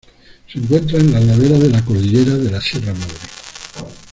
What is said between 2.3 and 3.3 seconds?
de la Sierra Madre.